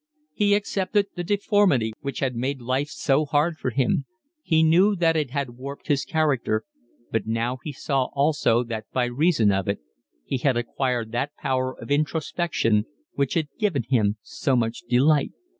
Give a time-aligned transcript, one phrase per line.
[0.33, 4.05] He accepted the deformity which had made life so hard for him;
[4.41, 6.63] he knew that it had warped his character,
[7.11, 9.79] but now he saw also that by reason of it
[10.25, 15.33] he had acquired that power of introspection which had given him so much delight.